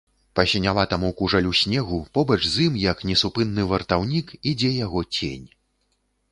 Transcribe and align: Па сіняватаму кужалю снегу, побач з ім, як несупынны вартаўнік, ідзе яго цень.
Па 0.37 0.43
сіняватаму 0.51 1.11
кужалю 1.19 1.51
снегу, 1.61 1.99
побач 2.19 2.39
з 2.47 2.65
ім, 2.67 2.81
як 2.87 3.05
несупынны 3.11 3.69
вартаўнік, 3.75 4.27
ідзе 4.53 4.75
яго 4.85 5.07
цень. 5.15 5.49